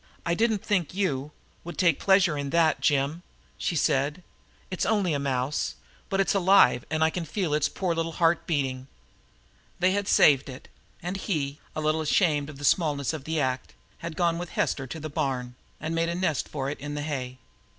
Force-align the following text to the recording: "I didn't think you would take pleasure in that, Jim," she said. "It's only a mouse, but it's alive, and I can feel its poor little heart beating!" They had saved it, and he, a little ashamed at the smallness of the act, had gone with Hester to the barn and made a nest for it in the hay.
"I 0.25 0.33
didn't 0.33 0.65
think 0.65 0.95
you 0.95 1.29
would 1.63 1.77
take 1.77 1.99
pleasure 1.99 2.35
in 2.35 2.49
that, 2.49 2.81
Jim," 2.81 3.21
she 3.59 3.75
said. 3.75 4.23
"It's 4.71 4.83
only 4.83 5.13
a 5.13 5.19
mouse, 5.19 5.75
but 6.09 6.19
it's 6.19 6.33
alive, 6.33 6.83
and 6.89 7.03
I 7.03 7.11
can 7.11 7.23
feel 7.23 7.53
its 7.53 7.69
poor 7.69 7.93
little 7.93 8.13
heart 8.13 8.47
beating!" 8.47 8.87
They 9.79 9.91
had 9.91 10.07
saved 10.07 10.49
it, 10.49 10.69
and 11.03 11.17
he, 11.17 11.59
a 11.75 11.81
little 11.81 12.01
ashamed 12.01 12.49
at 12.49 12.55
the 12.57 12.65
smallness 12.65 13.13
of 13.13 13.25
the 13.25 13.39
act, 13.39 13.75
had 13.99 14.15
gone 14.17 14.39
with 14.39 14.49
Hester 14.57 14.87
to 14.87 14.99
the 14.99 15.07
barn 15.07 15.53
and 15.79 15.93
made 15.93 16.09
a 16.09 16.15
nest 16.15 16.49
for 16.49 16.67
it 16.67 16.79
in 16.79 16.95
the 16.95 17.03
hay. 17.03 17.37